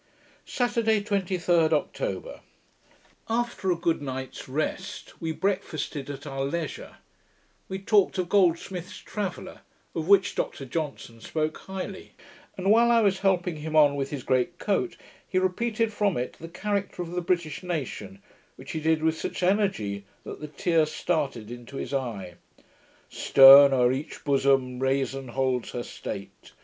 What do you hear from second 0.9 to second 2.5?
23d October